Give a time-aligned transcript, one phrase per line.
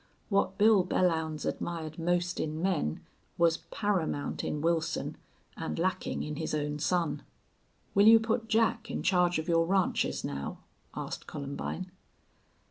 [0.29, 3.01] What Bill Belllounds admired most in men
[3.37, 5.15] was paramount in Wilson
[5.55, 7.21] and lacking in his own son.
[7.93, 10.57] "Will you put Jack in charge of your ranches, now?"
[10.95, 11.91] asked Columbine.